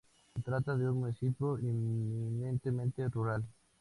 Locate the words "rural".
3.07-3.43